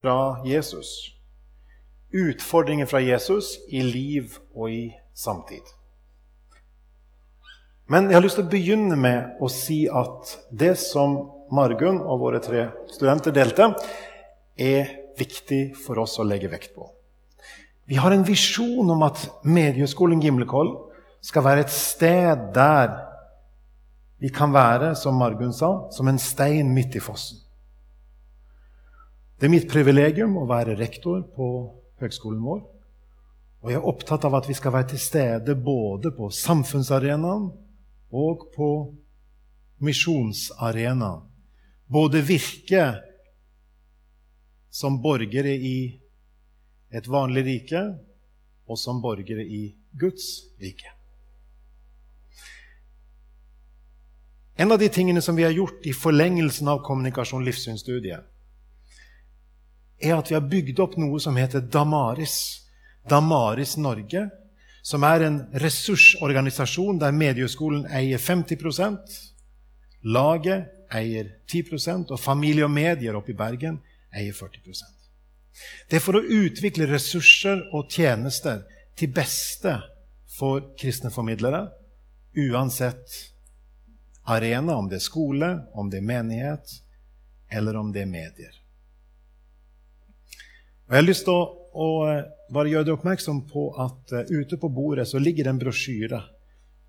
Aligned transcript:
fra 0.00 0.40
Jesus. 0.44 1.14
Utfordringer 2.12 2.86
fra 2.86 3.00
Jesus 3.00 3.58
i 3.68 3.82
liv 3.82 4.38
og 4.54 4.72
i 4.72 4.84
samtid. 5.14 5.62
Men 7.90 8.06
jeg 8.06 8.16
har 8.16 8.24
lyst 8.24 8.38
til 8.38 8.46
å 8.46 8.52
begynne 8.52 8.96
med 8.98 9.42
å 9.42 9.50
si 9.50 9.82
at 9.90 10.36
det 10.54 10.76
som 10.78 11.18
Margunn 11.50 11.98
og 12.00 12.22
våre 12.22 12.40
tre 12.42 12.68
studenter 12.92 13.34
delte, 13.34 13.72
er 14.54 14.94
viktig 15.18 15.74
for 15.74 15.98
oss 16.02 16.16
å 16.22 16.26
legge 16.26 16.50
vekt 16.52 16.72
på. 16.76 16.86
Vi 17.90 17.98
har 17.98 18.14
en 18.14 18.24
visjon 18.26 18.86
om 18.94 19.02
at 19.02 19.24
Mediehøgskolen 19.42 20.22
Gimlekoll 20.22 20.70
skal 21.26 21.44
være 21.44 21.66
et 21.66 21.74
sted 21.74 22.50
der 22.54 22.94
vi 24.20 24.30
kan 24.30 24.52
være, 24.54 24.92
som 24.94 25.18
Margunn 25.18 25.52
sa, 25.56 25.90
som 25.90 26.08
en 26.08 26.20
stein 26.20 26.70
midt 26.76 26.94
i 26.96 27.02
fossen. 27.02 27.40
Det 29.40 29.48
er 29.48 29.52
mitt 29.54 29.70
privilegium 29.72 30.34
å 30.36 30.42
være 30.44 30.74
rektor 30.76 31.22
på 31.32 31.46
høgskolen 32.02 32.42
vår. 32.44 32.58
Og 33.64 33.70
jeg 33.72 33.78
er 33.78 33.86
opptatt 33.88 34.26
av 34.28 34.34
at 34.36 34.48
vi 34.50 34.56
skal 34.56 34.74
være 34.74 34.90
til 34.90 35.00
stede 35.00 35.54
både 35.56 36.10
på 36.12 36.28
samfunnsarenaen 36.28 37.46
og 38.20 38.42
på 38.52 38.68
misjonsarenaen. 39.80 41.22
Både 41.88 42.20
virke 42.20 42.82
som 44.68 45.00
borgere 45.00 45.54
i 45.56 45.76
et 46.92 47.08
vanlig 47.08 47.46
rike 47.46 47.80
og 48.68 48.76
som 48.78 49.00
borgere 49.00 49.42
i 49.42 49.62
Guds 49.96 50.26
rike. 50.60 50.92
En 54.60 54.68
av 54.68 54.84
de 54.84 54.90
tingene 54.92 55.24
som 55.24 55.32
vi 55.32 55.48
har 55.48 55.56
gjort 55.56 55.88
i 55.88 55.96
forlengelsen 55.96 56.68
av 56.68 56.84
kommunikasjon 56.84 57.48
livssynsstudiet, 57.48 58.29
er 60.00 60.16
at 60.16 60.30
vi 60.30 60.36
har 60.36 60.48
bygd 60.48 60.80
opp 60.80 60.96
noe 61.00 61.20
som 61.20 61.36
heter 61.36 61.60
Damaris. 61.60 62.36
Damaris 63.08 63.76
Norge, 63.80 64.28
som 64.82 65.04
er 65.04 65.26
en 65.26 65.40
ressursorganisasjon 65.60 67.00
der 67.00 67.12
Medieskolen 67.16 67.84
eier 67.92 68.20
50% 68.20 69.18
laget 70.08 70.70
eier 70.90 71.28
10 71.46 72.08
og 72.10 72.18
Familie 72.20 72.64
og 72.64 72.72
Medier 72.72 73.16
oppe 73.16 73.34
i 73.34 73.36
Bergen 73.36 73.78
eier 74.16 74.32
40% 74.32 74.96
Det 75.90 75.98
er 75.98 76.02
for 76.02 76.16
å 76.16 76.24
utvikle 76.24 76.88
ressurser 76.88 77.66
og 77.76 77.90
tjenester 77.92 78.64
til 78.96 79.12
beste 79.12 79.76
for 80.30 80.72
kristne 80.78 81.10
formidlere, 81.12 81.66
uansett 82.36 83.16
arena, 84.24 84.76
om 84.78 84.88
det 84.88 85.00
er 85.00 85.04
skole, 85.04 85.50
om 85.74 85.90
det 85.90 86.00
er 86.00 86.06
menighet, 86.06 86.72
eller 87.50 87.76
om 87.76 87.90
det 87.92 88.04
er 88.04 88.10
medier. 88.10 88.59
Og 90.90 90.96
Jeg 90.96 91.04
har 91.04 91.06
lyst 91.06 91.22
til 91.22 91.36
å, 91.38 91.42
å 91.70 92.02
eh, 92.10 92.24
bare 92.50 92.66
gjøre 92.72 92.88
deg 92.88 92.96
oppmerksom 92.96 93.44
på 93.46 93.68
at 93.78 94.10
uh, 94.10 94.26
ute 94.26 94.58
på 94.58 94.66
bordet 94.74 95.06
så 95.06 95.22
ligger 95.22 95.46
det 95.46 95.52
en 95.52 95.60
brosjyre 95.60 96.18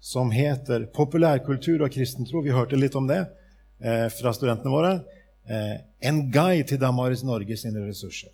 som 0.02 0.34
heter 0.34 0.90
'Populærkultur 0.90 1.86
og 1.86 1.94
kristen 1.94 2.26
tro'. 2.26 2.42
Vi 2.42 2.50
hørte 2.50 2.82
litt 2.82 2.98
om 2.98 3.06
det 3.06 3.22
uh, 3.22 4.10
fra 4.10 4.34
studentene 4.34 4.74
våre. 4.74 5.06
Uh, 5.46 5.86
en 6.02 6.34
guide 6.34 6.66
til 6.72 6.82
Damaris 6.82 7.22
Norge 7.22 7.54
sine 7.62 7.78
ressurser. 7.86 8.34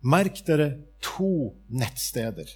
Merk 0.00 0.40
dere 0.48 0.88
to 1.04 1.52
nettsteder. 1.68 2.48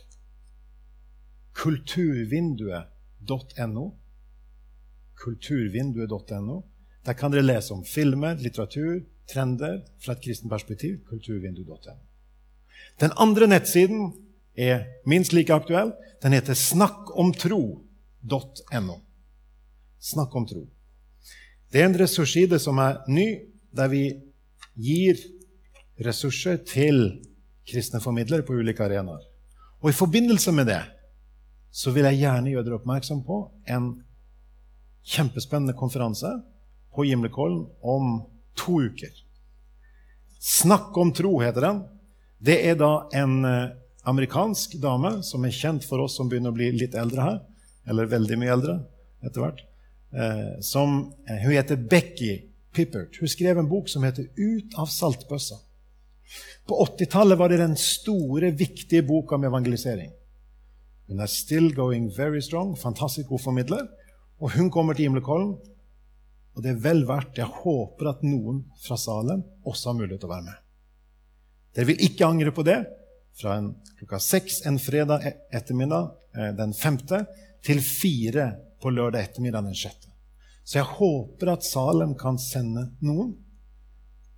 Kulturvinduet.no. 1.52 3.84
Kulturvinduet.no. 5.20 6.64
Der 7.04 7.12
kan 7.12 7.28
dere 7.30 7.44
lese 7.44 7.76
om 7.76 7.84
filmer, 7.84 8.40
litteratur, 8.40 9.04
trender 9.30 9.80
fra 10.02 10.12
et 10.12 10.24
kristent 10.24 10.50
perspektiv. 10.50 10.98
Kulturvindu.no. 11.08 11.94
Den 13.00 13.10
andre 13.16 13.46
nettsiden 13.46 14.12
er 14.56 14.84
minst 15.06 15.32
like 15.32 15.54
aktuell. 15.54 15.92
Den 16.22 16.32
heter 16.32 16.54
snakkomtro.no. 16.54 18.96
Snakk 20.00 20.36
om 20.36 20.46
tro. 20.46 20.68
Det 21.72 21.80
er 21.80 21.84
en 21.88 22.00
ressursside 22.00 22.58
som 22.62 22.78
er 22.78 22.96
ny, 23.08 23.38
der 23.74 23.88
vi 23.90 24.12
gir 24.74 25.14
ressurser 26.04 26.56
til 26.66 27.20
kristne 27.66 28.00
formidlere 28.00 28.42
på 28.46 28.52
ulike 28.52 28.84
arenaer. 28.84 29.22
Og 29.82 29.90
I 29.90 29.96
forbindelse 29.96 30.52
med 30.52 30.66
det 30.70 30.82
så 31.74 31.90
vil 31.90 32.04
jeg 32.06 32.20
gjerne 32.22 32.50
gjøre 32.52 32.64
dere 32.64 32.78
oppmerksom 32.78 33.24
på 33.26 33.50
en 33.68 34.04
kjempespennende 35.04 35.74
konferanse 35.76 36.30
på 36.94 37.04
Gimlekollen 37.08 37.66
om 37.82 38.22
to 38.58 38.80
uker. 38.82 39.12
Snakk 40.40 40.96
om 41.00 41.12
tro 41.12 41.38
heter 41.40 41.60
den. 41.64 41.82
Det 42.44 42.58
er 42.68 42.76
da 42.76 43.08
en 43.16 43.44
eh, 43.48 43.68
amerikansk 44.04 44.76
dame 44.82 45.16
som 45.24 45.44
er 45.46 45.54
kjent 45.56 45.86
for 45.88 46.04
oss 46.04 46.18
som 46.18 46.28
begynner 46.28 46.52
å 46.52 46.58
bli 46.58 46.70
litt 46.76 46.96
eldre 46.98 47.28
her. 47.28 47.38
Eller 47.88 48.10
veldig 48.10 48.40
mye 48.40 48.52
eldre 48.52 48.74
etter 49.24 49.40
hvert. 49.40 49.62
Eh, 50.12 50.50
som, 50.60 51.14
eh, 51.28 51.40
hun 51.44 51.56
heter 51.56 51.80
Becky 51.80 52.34
Pippert. 52.74 53.16
Hun 53.20 53.30
skrev 53.30 53.58
en 53.58 53.68
bok 53.70 53.88
som 53.88 54.02
heter 54.02 54.28
'Ut 54.36 54.74
av 54.76 54.88
saltbøssa'. 54.88 55.60
På 56.66 56.80
80-tallet 56.86 57.38
var 57.38 57.48
det 57.48 57.58
den 57.58 57.76
store, 57.76 58.50
viktige 58.50 59.02
boka 59.02 59.34
om 59.34 59.44
evangelisering. 59.44 60.10
Hun 61.08 61.20
er 61.20 61.26
still 61.26 61.74
going 61.74 62.10
very 62.16 62.40
strong. 62.40 62.76
Fantastisk 62.76 63.28
god 63.28 63.40
formidler. 63.40 63.88
Og 64.40 64.50
hun 64.50 64.70
kommer 64.70 64.94
til 64.94 65.04
Gimlekollen 65.04 65.56
og 66.54 66.62
det 66.62 66.70
er 66.70 66.82
vel 66.82 67.02
verdt. 67.08 67.38
Jeg 67.40 67.50
håper 67.50 68.12
at 68.12 68.22
noen 68.26 68.62
fra 68.84 68.98
Salem 69.00 69.42
også 69.66 69.90
har 69.90 69.98
mulighet 69.98 70.22
til 70.22 70.30
å 70.30 70.34
være 70.34 70.46
med. 70.46 70.60
Dere 71.74 71.88
vil 71.90 72.04
ikke 72.06 72.28
angre 72.28 72.54
på 72.54 72.64
det. 72.66 72.78
Fra 73.34 73.56
en, 73.58 73.72
klokka 73.98 74.20
seks 74.22 74.60
en 74.68 74.78
fredag 74.78 75.26
e- 75.26 75.36
ettermiddag 75.58 76.12
eh, 76.38 76.52
den 76.54 76.74
femte 76.78 77.24
til 77.66 77.80
fire 77.82 78.52
på 78.82 78.92
lørdag 78.94 79.26
ettermiddag 79.26 79.66
den 79.66 79.74
sjette. 79.74 80.12
Så 80.62 80.78
jeg 80.78 80.92
håper 81.00 81.50
at 81.56 81.66
Salem 81.66 82.14
kan 82.16 82.38
sende 82.40 82.86
noen. 83.04 83.34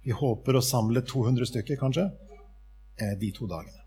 Vi 0.06 0.14
håper 0.16 0.56
å 0.56 0.64
samle 0.64 1.02
200 1.04 1.50
stykker, 1.50 1.76
kanskje, 1.76 2.08
eh, 2.96 3.12
de 3.20 3.30
to 3.36 3.48
dagene. 3.50 3.82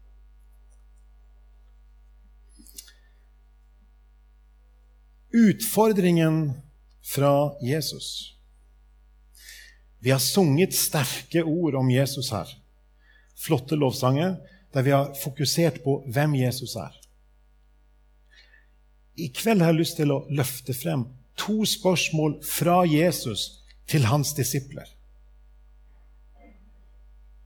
Utfordringen 5.29 6.53
fra 7.09 7.57
Jesus. 7.61 8.35
Vi 9.99 10.11
har 10.11 10.19
sunget 10.19 10.75
sterke 10.75 11.43
ord 11.43 11.75
om 11.75 11.91
Jesus 11.91 12.29
her. 12.31 12.47
Flotte 13.35 13.75
lovsanger 13.75 14.35
der 14.73 14.85
vi 14.85 14.93
har 14.93 15.15
fokusert 15.23 15.81
på 15.83 16.03
hvem 16.13 16.35
Jesus 16.35 16.75
er. 16.75 16.93
I 19.17 19.27
kveld 19.27 19.61
har 19.61 19.73
jeg 19.73 19.79
lyst 19.81 19.97
til 19.97 20.13
å 20.13 20.21
løfte 20.29 20.75
frem 20.77 21.07
to 21.39 21.65
spørsmål 21.65 22.37
fra 22.45 22.83
Jesus 22.85 23.63
til 23.89 24.05
hans 24.05 24.35
disipler. 24.37 24.85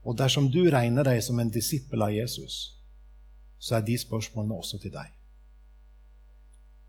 Og 0.03 0.18
dersom 0.19 0.50
du 0.52 0.66
regner 0.68 1.07
deg 1.07 1.23
som 1.23 1.40
en 1.40 1.53
disippel 1.53 2.03
av 2.03 2.12
Jesus, 2.12 2.75
så 3.57 3.79
er 3.79 3.88
de 3.88 3.96
spørsmålene 3.97 4.59
også 4.59 4.81
til 4.84 4.91
deg 4.91 5.07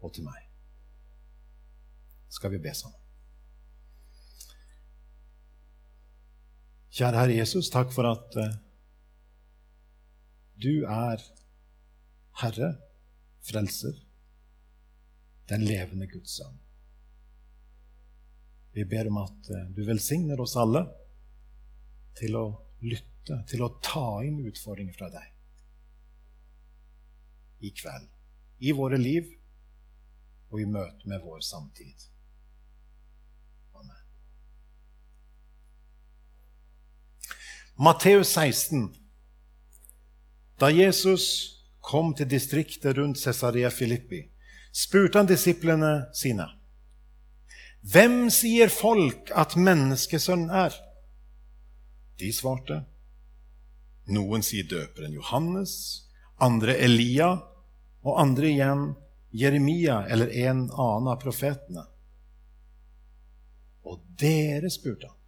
og 0.02 0.10
til 0.12 0.26
meg 0.26 0.43
skal 2.34 2.50
vi 2.54 2.60
be 2.62 2.74
sammen. 2.74 3.00
Kjære 6.94 7.18
Herre 7.18 7.38
Jesus, 7.40 7.70
takk 7.74 7.90
for 7.94 8.06
at 8.06 8.36
uh, 8.38 8.52
du 10.62 10.84
er 10.86 11.22
Herre, 12.42 12.74
Frelser, 13.44 13.96
den 15.50 15.66
levende 15.66 16.06
Guds 16.08 16.36
sønn. 16.38 16.60
Vi 18.74 18.86
ber 18.90 19.10
om 19.10 19.18
at 19.24 19.50
uh, 19.50 19.66
du 19.74 19.82
velsigner 19.86 20.40
oss 20.42 20.54
alle 20.58 20.84
til 22.18 22.38
å 22.38 22.46
lytte, 22.86 23.42
til 23.50 23.66
å 23.66 23.74
ta 23.82 24.22
inn 24.26 24.42
utfordringer 24.46 24.94
fra 24.94 25.10
deg 25.10 25.30
i 27.64 27.70
kveld, 27.74 28.10
i 28.62 28.74
våre 28.76 28.98
liv 29.00 29.30
og 30.52 30.60
i 30.62 30.66
møte 30.68 31.08
med 31.10 31.22
vår 31.24 31.42
samtid. 31.42 32.13
Matteus 37.76 38.28
16. 38.28 38.94
Da 40.58 40.70
Jesus 40.70 41.24
kom 41.80 42.12
til 42.14 42.28
distriktet 42.30 42.94
rundt 42.96 43.18
Cesarea 43.18 43.70
Filippi, 43.70 44.20
spurte 44.70 45.18
han 45.18 45.26
disiplene 45.26 46.06
sine. 46.14 46.46
Hvem 47.82 48.30
sier 48.30 48.70
folk 48.70 49.32
at 49.34 49.56
menneskesønnen 49.58 50.54
er? 50.54 50.76
De 52.22 52.30
svarte. 52.32 52.84
Noen 54.06 54.46
sier 54.46 54.70
døperen 54.70 55.18
Johannes, 55.18 55.74
andre 56.38 56.78
Elia, 56.78 57.32
og 58.06 58.20
andre 58.22 58.52
igjen 58.52 58.86
Jeremia 59.34 60.04
eller 60.06 60.30
en 60.46 60.68
annen 60.70 61.10
av 61.10 61.18
profetene. 61.18 61.88
Og 63.82 63.98
dere 64.20 64.70
spurte 64.70 65.10
han. 65.10 65.18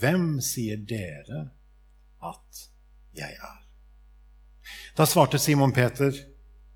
Hvem 0.00 0.40
sier 0.44 0.76
dere 0.76 1.46
at 2.24 2.66
jeg 3.16 3.32
er? 3.32 3.60
Da 4.96 5.06
svarte 5.06 5.38
Simon 5.38 5.72
Peter, 5.72 6.12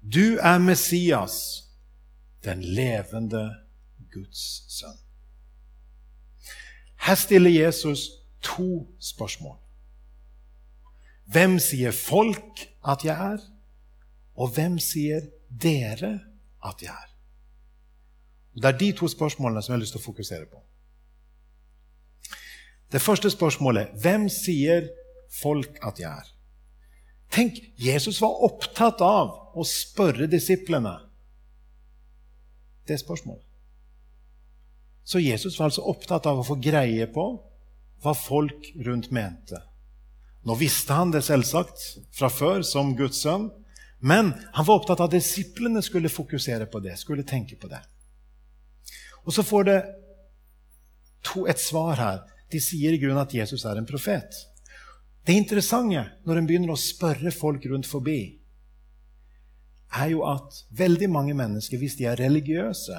du 0.00 0.38
er 0.40 0.58
Messias, 0.58 1.64
den 2.44 2.62
levende 2.64 3.44
Guds 4.12 4.64
sønn. 4.68 4.98
Her 7.00 7.14
stiller 7.14 7.50
Jesus 7.50 8.08
to 8.42 8.86
spørsmål. 9.00 9.56
Hvem 11.30 11.58
sier 11.62 11.92
folk 11.94 12.66
at 12.88 13.04
jeg 13.04 13.32
er? 13.32 13.44
Og 14.36 14.48
hvem 14.56 14.78
sier 14.78 15.28
dere 15.62 16.18
at 16.64 16.82
jeg 16.82 16.92
er? 16.92 17.08
Det 18.54 18.64
er 18.64 18.78
de 18.78 18.92
to 18.92 19.08
spørsmålene 19.08 19.62
som 19.62 19.72
jeg 19.72 19.78
har 19.78 19.84
lyst 19.84 19.94
til 19.96 20.02
å 20.02 20.08
fokusere 20.08 20.48
på. 20.50 20.60
Det 22.90 23.02
første 23.02 23.30
spørsmålet 23.30 23.94
hvem 24.02 24.26
sier 24.32 24.88
folk 25.40 25.78
at 25.86 26.00
jeg 26.02 26.10
er? 26.10 26.32
Tenk, 27.30 27.60
Jesus 27.78 28.18
var 28.22 28.42
opptatt 28.42 29.02
av 29.06 29.54
å 29.54 29.66
spørre 29.66 30.26
disiplene 30.30 30.96
det 32.90 32.98
spørsmålet. 32.98 33.46
Så 35.06 35.22
Jesus 35.22 35.58
var 35.58 35.70
altså 35.70 35.86
opptatt 35.90 36.26
av 36.26 36.40
å 36.40 36.46
få 36.46 36.56
greie 36.62 37.06
på 37.10 37.24
hva 38.02 38.14
folk 38.16 38.72
rundt 38.86 39.10
mente. 39.14 39.58
Nå 40.46 40.56
visste 40.58 40.96
han 40.96 41.12
det 41.12 41.22
selvsagt 41.26 41.82
fra 42.16 42.30
før 42.32 42.64
som 42.66 42.94
Guds 42.98 43.20
sønn, 43.22 43.50
men 44.00 44.32
han 44.54 44.66
var 44.66 44.80
opptatt 44.80 45.02
av 45.02 45.10
at 45.10 45.16
disiplene 45.18 45.82
skulle 45.84 46.12
fokusere 46.12 46.66
på 46.70 46.80
det, 46.80 46.96
skulle 46.98 47.26
tenke 47.28 47.58
på 47.60 47.68
det. 47.68 47.82
Og 49.26 49.34
så 49.36 49.44
får 49.44 49.66
det 49.68 49.80
to, 51.26 51.44
et 51.44 51.60
svar 51.60 52.00
her. 52.00 52.22
De 52.50 52.60
sier 52.62 52.94
i 52.94 53.00
grunnen 53.00 53.22
at 53.22 53.34
Jesus 53.34 53.64
er 53.68 53.78
en 53.78 53.88
profet. 53.88 54.34
Det 55.26 55.36
interessante 55.36 56.02
når 56.26 56.40
en 56.40 56.48
begynner 56.48 56.72
å 56.74 56.80
spørre 56.80 57.32
folk 57.34 57.66
rundt 57.70 57.88
forbi, 57.88 58.20
er 59.90 60.12
jo 60.12 60.22
at 60.26 60.62
veldig 60.78 61.08
mange 61.10 61.34
mennesker, 61.34 61.78
hvis 61.78 61.96
de 61.98 62.06
er 62.06 62.20
religiøse, 62.20 62.96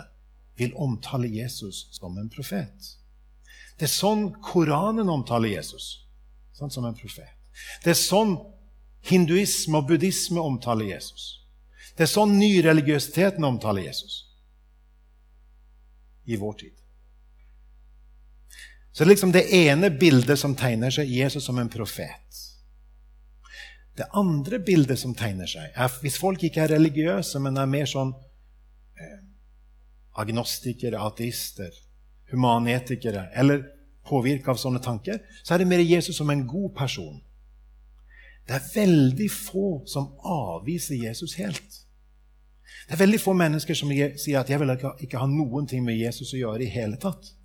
vil 0.59 0.74
omtale 0.75 1.30
Jesus 1.31 1.88
som 1.95 2.18
en 2.19 2.30
profet. 2.30 2.95
Det 3.80 3.88
er 3.88 3.94
sånn 3.94 4.27
Koranen 4.44 5.09
omtaler 5.09 5.56
Jesus, 5.56 6.03
sånn 6.53 6.74
som 6.74 6.86
en 6.86 6.98
profet. 6.98 7.31
Det 7.83 7.94
er 7.94 8.00
sånn 8.00 8.36
hinduisme 9.07 9.80
og 9.80 9.88
buddhisme 9.89 10.44
omtaler 10.44 10.92
Jesus. 10.92 11.39
Det 11.95 12.06
er 12.06 12.12
sånn 12.12 12.36
nyreligiøsiteten 12.38 13.44
omtaler 13.48 13.88
Jesus 13.88 14.19
i 16.30 16.38
vår 16.38 16.53
tid. 16.59 16.81
Så 18.91 19.03
det 19.03 19.07
er 19.07 19.13
liksom 19.13 19.31
det 19.31 19.45
ene 19.55 19.89
bildet 19.89 20.39
som 20.39 20.55
tegner 20.55 20.91
seg 20.91 21.09
Jesus 21.09 21.45
som 21.47 21.59
en 21.61 21.71
profet. 21.71 22.39
Det 23.95 24.07
andre 24.17 24.59
bildet 24.59 24.99
som 24.99 25.13
tegner 25.15 25.47
seg, 25.47 25.71
er 25.75 25.91
hvis 26.03 26.19
folk 26.19 26.43
ikke 26.43 26.65
er 26.65 26.73
religiøse, 26.75 27.39
men 27.43 27.59
er 27.59 27.69
mer 27.71 27.88
sånn 27.88 28.11
eh, 28.99 29.19
agnostikere, 30.19 30.99
ateister, 30.99 31.71
humanetikere 32.31 33.29
eller 33.35 33.63
påvirka 34.07 34.51
av 34.51 34.59
sånne 34.59 34.81
tanker, 34.83 35.19
så 35.43 35.53
er 35.53 35.61
det 35.61 35.69
mer 35.71 35.83
Jesus 35.83 36.17
som 36.17 36.31
en 36.31 36.45
god 36.47 36.71
person. 36.75 37.19
Det 38.47 38.57
er 38.57 38.71
veldig 38.73 39.27
få 39.31 39.67
som 39.88 40.09
avviser 40.27 40.99
Jesus 40.99 41.35
helt. 41.39 41.81
Det 42.88 42.95
er 42.95 43.03
veldig 43.03 43.19
få 43.21 43.35
mennesker 43.38 43.77
som 43.77 43.91
sier 43.91 44.39
at 44.39 44.49
'jeg 44.49 44.59
vil 44.59 44.75
ikke 44.99 45.17
ha 45.17 45.27
noen 45.27 45.67
ting 45.67 45.83
med 45.85 45.99
Jesus 45.99 46.33
å 46.33 46.38
gjøre' 46.38 46.65
i 46.65 46.73
hele 46.73 46.97
tatt. 46.97 47.35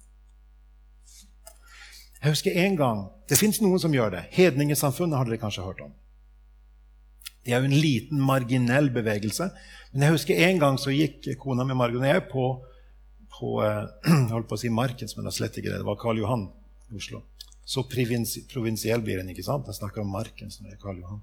Jeg 2.22 2.32
husker 2.32 2.56
en 2.64 2.76
gang 2.78 3.04
Det 3.28 3.38
fins 3.38 3.58
noen 3.60 3.80
som 3.82 3.94
gjør 3.94 4.12
det. 4.14 4.20
Hedningesamfunnet 4.36 5.18
har 5.18 5.26
dere 5.26 5.40
kanskje 5.42 5.64
hørt 5.66 5.80
om. 5.82 5.90
Det 7.42 7.54
er 7.54 7.62
jo 7.62 7.66
en 7.66 7.80
liten, 7.82 8.20
marginell 8.22 8.86
bevegelse. 8.94 9.48
Men 9.92 10.04
jeg 10.04 10.14
husker 10.14 10.42
en 10.46 10.60
gang 10.62 10.78
så 10.78 10.94
gikk 10.94 11.26
kona 11.42 11.66
mi 11.66 11.74
Margunn 11.74 12.04
og 12.04 12.10
jeg 12.10 12.22
på, 12.30 12.44
på, 13.34 13.50
jeg 13.62 14.20
holdt 14.34 14.48
på 14.50 14.58
å 14.58 14.62
si 14.62 14.70
Markens, 14.70 15.16
men 15.16 15.26
det 15.26 15.32
er 15.32 15.36
slett 15.40 15.58
ikke 15.58 15.72
det. 15.72 15.80
Det 15.82 15.88
var 15.88 15.98
Karl 15.98 16.22
Johan 16.22 16.46
i 16.90 16.98
Oslo. 17.00 17.24
Så 17.66 17.82
provinsiell 17.90 19.02
blir 19.02 19.18
den, 19.18 19.30
ikke 19.34 19.46
sant? 19.46 19.66
Jeg 19.66 19.80
snakker 19.80 20.04
om 20.04 20.10
Markens 20.14 20.60
når 20.60 20.70
det 20.70 20.76
er 20.76 20.82
Karl 20.82 21.02
Johan. 21.02 21.22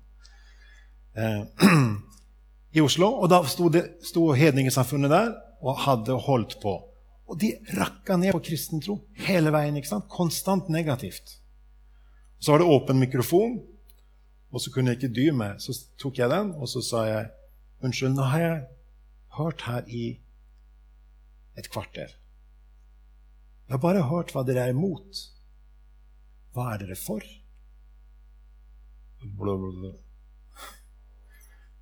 Eh, 1.16 1.68
I 2.80 2.84
Oslo. 2.84 3.14
Og 3.24 3.32
da 3.32 3.40
sto, 3.48 3.70
det, 3.72 3.86
sto 4.04 4.26
hedningesamfunnet 4.36 5.12
der 5.12 5.36
og 5.64 5.80
hadde 5.86 6.20
holdt 6.26 6.58
på. 6.64 6.80
Og 7.34 7.40
de 7.42 7.56
rakka 7.74 8.16
ned 8.22 8.36
på 8.36 8.44
kristen 8.46 8.82
tro 8.84 9.00
hele 9.26 9.50
veien. 9.54 9.78
ikke 9.80 9.90
sant? 9.90 10.06
Konstant 10.12 10.70
negativt. 10.70 11.40
Så 12.38 12.54
var 12.54 12.62
det 12.62 12.70
åpen 12.70 13.00
mikrofon, 13.02 13.56
og 14.54 14.62
så 14.62 14.70
kunne 14.70 14.94
jeg 14.94 15.00
ikke 15.00 15.16
dy 15.16 15.30
meg. 15.34 15.58
Så 15.64 15.74
tok 15.98 16.20
jeg 16.22 16.30
den, 16.30 16.52
og 16.54 16.70
så 16.70 16.84
sa 16.86 17.06
jeg 17.10 17.32
unnskyld, 17.82 18.14
nå 18.14 18.28
har 18.30 18.44
jeg 18.44 18.60
hørt 19.40 19.66
her 19.66 19.90
i 19.90 20.06
et 21.58 21.70
kvarter. 21.74 22.14
Jeg 23.66 23.74
har 23.74 23.82
bare 23.82 24.06
hørt 24.12 24.34
hva 24.36 24.44
dere 24.46 24.68
er 24.68 24.76
imot. 24.76 25.24
Hva 26.54 26.74
er 26.74 26.84
dere 26.84 27.00
for? 27.00 27.26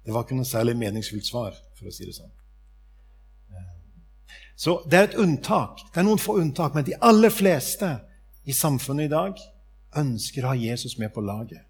Det 0.01 0.13
var 0.13 0.23
ikke 0.23 0.37
noe 0.39 0.47
særlig 0.47 0.77
meningsfullt 0.79 1.27
svar, 1.27 1.57
for 1.75 1.89
å 1.89 1.93
si 1.93 2.07
det 2.07 2.15
sånn. 2.15 2.31
Så 4.61 4.77
det 4.85 4.97
er 4.97 5.09
et 5.09 5.17
unntak. 5.17 5.81
Det 5.89 6.03
er 6.03 6.05
noen 6.05 6.21
få 6.21 6.37
unntak, 6.37 6.75
men 6.77 6.85
de 6.85 6.99
aller 7.01 7.33
fleste 7.33 7.95
i 8.45 8.53
samfunnet 8.53 9.09
i 9.09 9.13
dag 9.13 9.41
ønsker 9.97 10.45
å 10.45 10.53
ha 10.53 10.59
Jesus 10.59 10.99
med 11.01 11.13
på 11.15 11.23
laget 11.25 11.63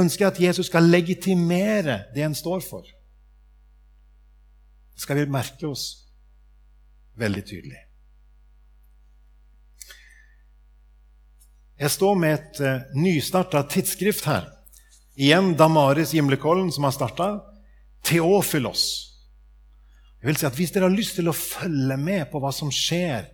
ønsker 0.00 0.28
at 0.28 0.40
Jesus 0.40 0.68
skal 0.70 0.88
legitimere 0.90 2.04
det 2.14 2.24
en 2.26 2.36
står 2.36 2.60
for. 2.64 2.84
Det 4.94 5.04
skal 5.04 5.20
vi 5.20 5.30
merke 5.30 5.68
oss 5.68 5.86
veldig 7.20 7.44
tydelig. 7.44 7.82
Jeg 11.76 11.92
står 11.92 12.14
med 12.16 12.34
et 12.34 12.60
uh, 12.64 12.94
nystarta 12.96 13.60
tidsskrift 13.68 14.24
her. 14.24 14.46
Igjen 15.16 15.52
Damaris 15.56 16.14
Gimlekollen, 16.16 16.70
som 16.72 16.88
har 16.88 16.94
starta. 16.96 17.28
Teofilos. 18.04 19.15
Jeg 20.20 20.28
vil 20.28 20.36
si 20.36 20.46
at 20.46 20.56
Hvis 20.56 20.72
dere 20.74 20.88
har 20.88 20.96
lyst 20.96 21.18
til 21.18 21.28
å 21.28 21.36
følge 21.36 21.96
med 21.96 22.30
på 22.30 22.40
hva 22.40 22.52
som 22.52 22.70
skjer 22.72 23.28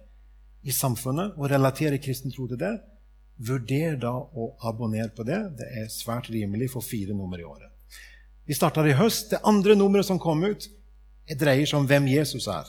i 0.63 0.71
samfunnet, 0.71 1.35
og 1.37 1.51
relatere 1.51 1.99
kristen 1.99 2.33
tro 2.35 2.47
til 2.51 2.61
det, 2.61 2.77
Vurder 3.43 3.97
da 3.99 4.13
å 4.13 4.53
abonnere 4.69 5.11
på 5.17 5.25
det. 5.27 5.39
Det 5.59 5.67
er 5.81 5.89
svært 5.91 6.29
rimelig 6.31 6.71
for 6.75 6.85
fire 6.85 7.15
nummer 7.17 7.41
i 7.41 7.47
året. 7.47 7.71
Vi 8.47 8.55
starter 8.55 8.87
i 8.87 8.97
høst. 8.99 9.31
Det 9.33 9.43
andre 9.49 9.75
nummeret 9.79 10.07
som 10.07 10.21
kom 10.21 10.45
ut, 10.45 10.69
dreier 11.39 11.67
seg 11.67 11.81
om 11.81 11.89
hvem 11.89 12.07
Jesus 12.13 12.47
er. 12.51 12.69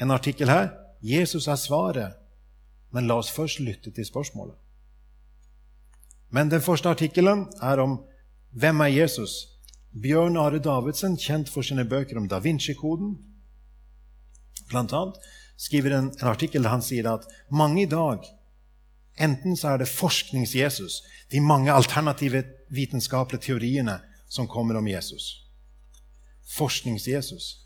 En 0.00 0.12
artikkel 0.14 0.50
her. 0.50 0.70
Jesus 1.02 1.48
er 1.48 1.58
svaret. 1.58 2.18
Men 2.92 3.06
la 3.08 3.16
oss 3.22 3.30
først 3.32 3.62
lytte 3.62 3.92
til 3.94 4.06
spørsmålet. 4.06 4.56
Men 6.30 6.50
den 6.50 6.62
første 6.62 6.90
artikkelen 6.90 7.46
er 7.62 7.82
om 7.82 8.00
hvem 8.50 8.82
er 8.86 8.92
Jesus? 8.92 9.59
Bjørn 9.90 10.36
Are 10.38 10.58
Davidsen, 10.62 11.16
kjent 11.18 11.48
for 11.50 11.66
sine 11.66 11.84
bøker 11.84 12.18
om 12.20 12.28
Da 12.30 12.38
Vinci-koden, 12.38 13.16
blant 14.70 14.92
annet, 14.94 15.16
skriver 15.58 15.96
en, 15.96 16.12
en 16.14 16.28
artikkel 16.30 16.62
der 16.62 16.74
han 16.76 16.84
sier 16.84 17.08
at 17.10 17.26
mange 17.50 17.82
i 17.82 17.90
dag 17.90 18.22
Enten 19.20 19.56
så 19.58 19.74
er 19.74 19.82
det 19.82 19.90
forsknings-Jesus, 19.90 21.02
de 21.28 21.40
mange 21.44 21.72
alternative 21.72 22.44
vitenskapelige 22.72 23.50
teoriene 23.50 23.98
som 24.28 24.48
kommer 24.48 24.78
om 24.78 24.86
Jesus. 24.88 25.42
Forsknings-Jesus. 26.56 27.58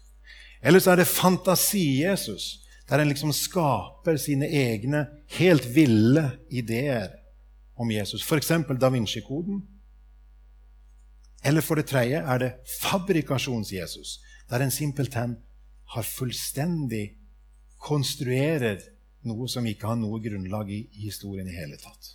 Eller 0.63 0.81
så 0.81 0.91
er 0.91 0.97
det 0.97 1.07
fantasi-Jesus, 1.07 2.65
der 2.89 2.99
en 2.99 3.09
liksom 3.09 3.33
skaper 3.33 4.17
sine 4.19 4.49
egne, 4.49 5.07
helt 5.39 5.69
ville 5.77 6.25
ideer 6.51 7.13
om 7.77 7.91
Jesus. 7.91 8.25
F.eks. 8.25 8.51
Da 8.81 8.91
Vinci-koden. 8.91 9.63
Eller 11.45 11.61
for 11.61 11.77
det 11.77 11.87
tredje 11.91 12.21
er 12.21 12.41
det 12.41 12.53
fabrikasjons-Jesus, 12.81 14.21
der 14.51 14.65
en 14.65 14.73
simpelthen 14.73 15.37
har 15.95 16.03
fullstendig 16.09 17.19
konstruerer 17.85 18.81
noe 19.29 19.49
som 19.49 19.67
ikke 19.69 19.89
har 19.89 19.99
noe 20.01 20.21
grunnlag 20.25 20.71
i, 20.73 20.81
i 20.93 21.09
historien 21.09 21.49
i 21.49 21.57
hele 21.57 21.77
tatt. 21.81 22.15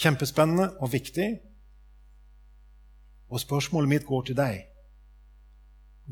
Kjempespennende 0.00 0.70
og 0.80 0.92
viktig. 0.92 1.28
Og 3.30 3.40
spørsmålet 3.40 3.92
mitt 3.92 4.08
går 4.08 4.28
til 4.28 4.38
deg. 4.38 4.64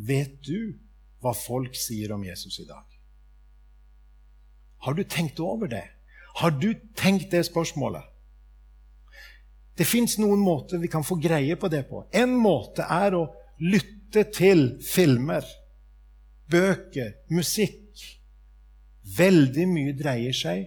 Vet 0.08 0.38
du 0.46 0.76
hva 1.22 1.32
folk 1.34 1.76
sier 1.76 2.12
om 2.14 2.24
Jesus 2.24 2.60
i 2.62 2.68
dag? 2.68 2.84
Har 4.86 4.94
du 4.94 5.02
tenkt 5.02 5.40
over 5.42 5.70
det? 5.70 5.84
Har 6.38 6.54
du 6.54 6.70
tenkt 6.96 7.32
det 7.32 7.42
spørsmålet? 7.48 8.04
Det 9.78 9.86
fins 9.86 10.16
noen 10.18 10.40
måter 10.42 10.80
vi 10.82 10.90
kan 10.90 11.06
få 11.06 11.16
greie 11.22 11.54
på 11.56 11.70
det 11.70 11.84
på. 11.88 12.02
En 12.10 12.34
måte 12.34 12.82
er 12.82 13.14
å 13.14 13.28
lytte 13.62 14.24
til 14.34 14.72
filmer, 14.82 15.44
bøker, 16.50 17.14
musikk 17.30 17.88
Veldig 19.16 19.64
mye 19.70 19.94
dreier 19.96 20.34
seg 20.36 20.66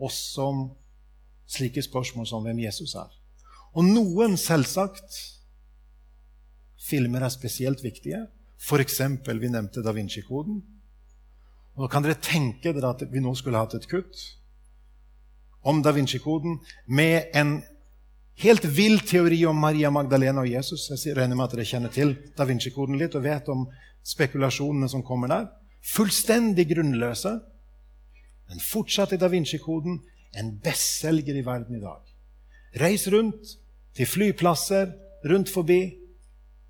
også 0.00 0.46
om 0.50 0.62
slike 1.50 1.82
spørsmål 1.84 2.26
som 2.26 2.42
hvem 2.46 2.62
Jesus 2.64 2.96
er. 2.98 3.10
Og 3.76 3.86
noen, 3.86 4.36
selvsagt, 4.40 5.18
filmer 6.80 7.22
er 7.22 7.30
spesielt 7.30 7.84
viktige. 7.84 8.24
F.eks. 8.60 9.00
vi 9.26 9.52
nevnte 9.52 9.84
Da 9.84 9.94
Vinci-koden. 9.94 10.58
Da 11.78 11.88
kan 11.88 12.02
dere 12.04 12.18
tenke 12.18 12.74
dere 12.74 12.90
at 12.90 13.04
vi 13.12 13.22
nå 13.22 13.34
skulle 13.38 13.60
hatt 13.60 13.76
et 13.78 13.88
kutt 13.88 14.24
om 15.62 15.82
Da 15.84 15.92
Vinci-koden 15.94 16.58
med 16.88 17.30
en 17.36 17.60
helt 18.40 18.64
vill 18.64 19.00
teori 19.00 19.44
om 19.46 19.58
Maria 19.60 19.90
Magdalena 19.90 20.40
og 20.40 20.48
Jesus. 20.48 20.88
Jeg 20.90 21.16
regner 21.16 21.36
med 21.36 21.44
at 21.44 21.56
dere 21.56 21.68
kjenner 21.68 21.92
til 21.92 22.14
Da 22.36 22.46
Vinci-koden 22.48 22.98
litt 23.00 23.16
og 23.18 23.24
vet 23.26 23.48
om 23.52 23.66
spekulasjonene 24.06 24.88
som 24.88 25.04
kommer 25.04 25.28
der. 25.28 25.48
Fullstendig 25.84 26.68
grunnløse. 26.72 27.34
Men 28.48 28.64
fortsatt 28.64 29.12
i 29.14 29.20
Da 29.20 29.28
Vinci-koden 29.32 30.00
en 30.40 30.50
bestselger 30.62 31.36
i 31.36 31.44
verden 31.44 31.76
i 31.76 31.82
dag. 31.82 32.00
Reis 32.80 33.06
rundt 33.12 33.56
til 33.96 34.06
flyplasser, 34.06 34.92
rundt 35.28 35.52
forbi. 35.52 35.80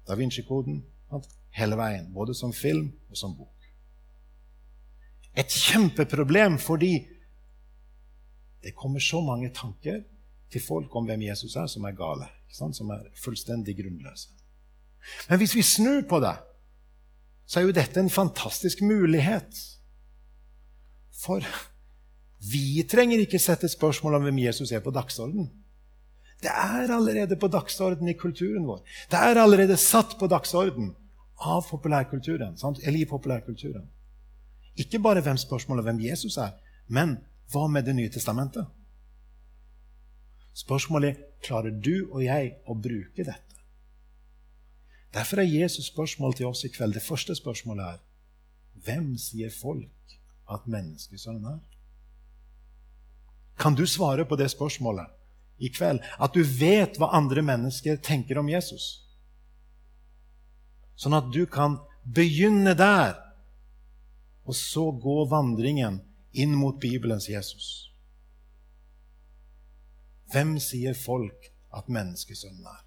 Da 0.08 0.18
Vinci-koden 0.18 0.82
hele 1.54 1.76
veien, 1.78 2.10
både 2.14 2.34
som 2.34 2.52
film 2.54 2.90
og 3.10 3.18
som 3.18 3.34
bok. 3.36 3.54
Et 5.38 5.46
kjempeproblem 5.46 6.58
fordi 6.58 6.94
det 8.64 8.74
kommer 8.76 9.00
så 9.00 9.20
mange 9.24 9.52
tanker 9.54 10.02
til 10.52 10.62
folk 10.62 10.94
om 10.96 11.06
hvem 11.06 11.22
Jesus 11.28 11.56
er, 11.56 11.66
som 11.70 11.84
er 11.84 11.96
gale. 11.96 12.28
Som 12.50 12.90
er 12.90 13.06
fullstendig 13.14 13.76
grunnløse. 13.78 14.28
Men 15.28 15.38
hvis 15.38 15.54
vi 15.54 15.62
snur 15.62 16.02
på 16.08 16.20
det, 16.20 16.34
så 17.46 17.60
er 17.60 17.68
jo 17.68 17.74
dette 17.74 18.00
en 18.00 18.10
fantastisk 18.10 18.82
mulighet. 18.82 19.60
For 21.22 21.44
vi 22.50 22.82
trenger 22.90 23.22
ikke 23.22 23.40
sette 23.42 23.68
spørsmål 23.68 24.18
om 24.18 24.28
hvem 24.28 24.38
Jesus 24.46 24.72
er 24.72 24.82
på 24.84 24.92
dagsorden. 24.94 25.50
Det 26.40 26.50
er 26.50 26.92
allerede 26.94 27.36
på 27.36 27.48
dagsorden 27.52 28.08
i 28.08 28.16
kulturen 28.16 28.66
vår. 28.66 28.82
Det 29.10 29.18
er 29.18 29.42
allerede 29.42 29.76
satt 29.76 30.16
på 30.18 30.26
dagsorden 30.26 30.94
av 31.40 31.66
populærkulturen. 31.68 32.56
Sant? 32.56 32.80
Eller 32.84 33.02
i 33.02 33.08
populærkulturen. 33.08 33.88
Ikke 34.76 34.98
bare 34.98 35.20
hvem 35.20 35.36
spørsmålet 35.36 35.84
hvem 35.84 36.00
Jesus 36.00 36.36
er, 36.36 36.54
men 36.88 37.18
hva 37.52 37.66
med 37.66 37.82
Det 37.84 37.94
nye 37.94 38.08
testamentet? 38.08 38.66
Spørsmålet 40.56 41.14
er 41.14 41.26
klarer 41.44 41.72
du 41.72 42.10
og 42.10 42.22
jeg 42.24 42.54
å 42.68 42.74
bruke 42.76 43.24
dette. 43.24 43.58
Derfor 45.14 45.42
er 45.42 45.50
Jesus' 45.50 45.90
spørsmål 45.90 46.36
til 46.38 46.46
oss 46.46 46.64
i 46.64 46.70
kveld 46.70 46.94
det 46.94 47.02
første 47.02 47.34
spørsmålet 47.34 47.96
er 47.96 47.98
Hvem 48.84 49.16
sier 49.18 49.50
folk 49.50 50.14
at 50.48 50.66
menneskesønnen 50.70 51.48
er? 51.50 51.58
Kan 53.60 53.74
du 53.74 53.84
svare 53.86 54.24
på 54.24 54.38
det 54.40 54.50
spørsmålet 54.50 55.10
i 55.58 55.68
kveld? 55.68 56.00
At 56.18 56.34
du 56.34 56.40
vet 56.44 56.96
hva 56.96 57.10
andre 57.16 57.42
mennesker 57.42 57.98
tenker 58.00 58.38
om 58.40 58.48
Jesus? 58.48 59.02
Sånn 60.96 61.16
at 61.16 61.28
du 61.34 61.44
kan 61.46 61.78
begynne 62.04 62.72
der, 62.76 63.18
og 64.46 64.56
så 64.56 64.88
gå 64.92 65.24
vandringen 65.28 66.00
inn 66.32 66.54
mot 66.56 66.80
Bibelens 66.80 67.28
Jesus. 67.28 67.89
Hvem 70.30 70.58
sier 70.62 70.94
folk 70.94 71.50
at 71.74 71.88
menneskesønnen 71.90 72.66
er? 72.66 72.82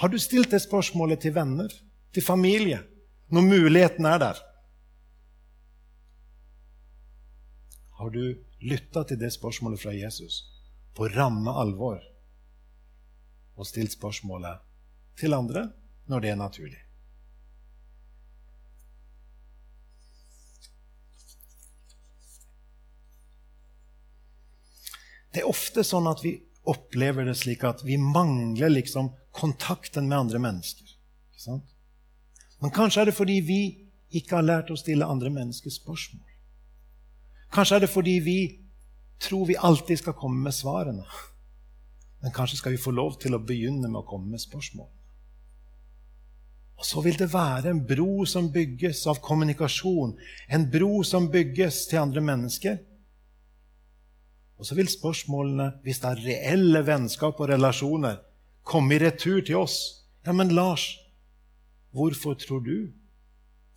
Har 0.00 0.08
du 0.08 0.18
stilt 0.18 0.50
det 0.52 0.62
spørsmålet 0.62 1.20
til 1.20 1.34
venner, 1.34 1.68
til 2.12 2.24
familie, 2.24 2.82
når 3.28 3.46
muligheten 3.46 4.06
er 4.06 4.18
der? 4.18 4.40
Har 8.00 8.10
du 8.10 8.22
lytta 8.60 9.04
til 9.04 9.20
det 9.20 9.32
spørsmålet 9.32 9.80
fra 9.82 9.92
Jesus 9.94 10.42
på 10.96 11.08
ramme 11.12 11.52
alvor 11.60 12.00
og 13.56 13.66
stilt 13.68 13.92
spørsmålet 13.92 14.62
til 15.20 15.36
andre 15.36 15.68
når 16.08 16.20
det 16.20 16.30
er 16.30 16.40
naturlig? 16.40 16.80
Det 25.30 25.44
er 25.44 25.50
ofte 25.50 25.84
sånn 25.86 26.08
at 26.10 26.24
vi 26.24 26.32
opplever 26.68 27.24
det 27.24 27.36
slik 27.40 27.64
at 27.64 27.84
vi 27.84 27.96
mangler 27.98 28.68
liksom 28.72 29.12
kontakten 29.32 30.08
med 30.08 30.18
andre 30.18 30.38
mennesker. 30.38 30.86
Men 32.60 32.74
kanskje 32.74 33.00
er 33.00 33.10
det 33.10 33.16
fordi 33.16 33.40
vi 33.40 33.60
ikke 34.10 34.36
har 34.40 34.46
lært 34.46 34.72
å 34.72 34.78
stille 34.78 35.06
andre 35.06 35.30
mennesker 35.32 35.72
spørsmål. 35.72 36.26
Kanskje 37.54 37.76
er 37.78 37.84
det 37.86 37.90
fordi 37.90 38.18
vi 38.22 38.38
tror 39.20 39.46
vi 39.46 39.56
alltid 39.56 39.98
skal 39.98 40.16
komme 40.18 40.42
med 40.44 40.54
svarene. 40.54 41.06
Men 42.20 42.32
kanskje 42.36 42.60
skal 42.60 42.74
vi 42.74 42.82
få 42.82 42.92
lov 42.92 43.16
til 43.20 43.34
å 43.34 43.42
begynne 43.42 43.88
med 43.88 44.02
å 44.02 44.06
komme 44.06 44.34
med 44.34 44.42
spørsmål. 44.42 44.88
Og 46.80 46.86
så 46.88 47.02
vil 47.04 47.16
det 47.20 47.32
være 47.32 47.72
en 47.74 47.82
bro 47.84 48.24
som 48.28 48.48
bygges 48.52 49.02
av 49.10 49.20
kommunikasjon, 49.24 50.14
en 50.48 50.62
bro 50.72 51.02
som 51.04 51.28
bygges 51.32 51.84
til 51.90 52.00
andre 52.00 52.22
mennesker, 52.24 52.78
og 54.60 54.66
så 54.68 54.76
vil 54.76 54.88
spørsmålene, 54.92 55.70
hvis 55.82 56.02
det 56.02 56.08
er 56.10 56.24
reelle 56.26 56.82
vennskap 56.84 57.38
og 57.40 57.48
relasjoner, 57.48 58.18
komme 58.62 58.94
i 58.94 58.98
retur 59.00 59.40
til 59.40 59.56
oss. 59.56 60.04
Ja, 60.26 60.34
men 60.36 60.52
Lars, 60.52 60.84
hvorfor 61.96 62.36
tror 62.36 62.60
du? 62.60 62.90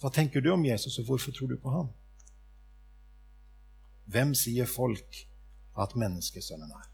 Hva 0.04 0.12
tenker 0.12 0.44
du 0.44 0.52
om 0.52 0.66
Jesus, 0.68 1.00
og 1.00 1.08
hvorfor 1.08 1.32
tror 1.32 1.54
du 1.54 1.56
på 1.56 1.72
ham? 1.72 1.88
Hvem 4.12 4.34
sier 4.36 4.68
folk 4.68 5.22
at 5.80 5.96
menneskesønnen 5.96 6.75
er? 6.75 6.90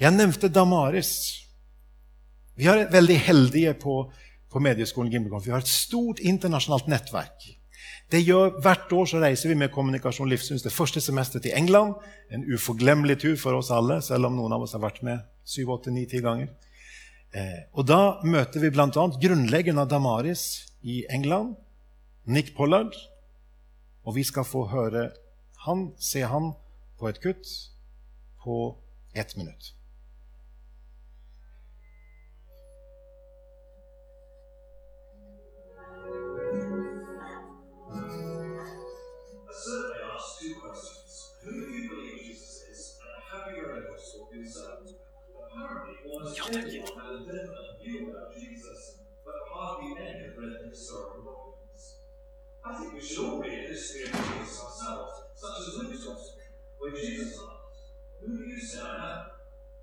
Jeg 0.00 0.16
nevnte 0.16 0.48
Damaris. 0.48 1.12
Vi 2.56 2.64
er 2.64 2.88
veldig 2.92 3.18
heldige 3.28 3.76
på, 3.76 3.98
på 4.48 4.64
Medieskolen 4.64 5.12
Gimlekonf. 5.12 5.44
Vi 5.44 5.52
har 5.52 5.60
et 5.60 5.68
stort 5.68 6.24
internasjonalt 6.24 6.88
nettverk. 6.88 7.44
Det 8.10 8.20
gjør, 8.22 8.60
Hvert 8.62 8.92
år 8.94 9.08
så 9.10 9.18
reiser 9.18 9.50
vi 9.50 9.58
med 9.58 9.72
Kommunikasjon 9.74 10.28
Livssyns 10.30 10.62
det 10.62 10.70
første 10.72 11.00
semesteret 11.02 11.42
til 11.42 11.56
England. 11.58 11.96
En 12.30 12.44
uforglemmelig 12.54 13.18
tur 13.24 13.34
for 13.40 13.58
oss 13.58 13.72
alle, 13.74 13.98
selv 14.02 14.28
om 14.28 14.36
noen 14.38 14.54
av 14.54 14.62
oss 14.62 14.76
har 14.76 14.82
vært 14.84 15.02
med 15.02 15.24
syv, 15.42 15.72
åtte, 15.74 15.90
ni, 15.90 16.04
ti 16.06 16.22
ganger. 16.22 16.52
Eh, 17.34 17.66
og 17.74 17.86
Da 17.90 18.20
møter 18.22 18.62
vi 18.62 18.70
bl.a. 18.70 18.86
grunnleggeren 18.94 19.82
av 19.82 19.90
Damaris 19.90 20.66
i 20.86 21.02
England, 21.10 21.56
Nick 22.30 22.54
Pollard. 22.54 22.94
Og 24.06 24.14
vi 24.14 24.22
skal 24.22 24.46
få 24.46 24.68
høre 24.70 25.10
han, 25.66 25.90
se 25.98 26.22
han 26.22 26.52
på 27.00 27.10
et 27.10 27.18
kutt 27.20 27.50
på 28.44 28.76
ett 29.18 29.34
minutt. 29.36 29.75
Jesus 56.96 57.38
Who 58.20 58.38
do 58.38 58.44
you 58.44 58.60
say 58.60 58.80
I? 58.80 59.26